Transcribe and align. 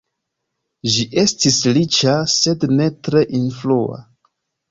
Ĝi 0.93 1.03
estis 1.23 1.59
riĉa, 1.77 2.15
sed 2.37 2.65
ne 2.79 2.87
tre 3.09 3.23
influa. 3.43 4.01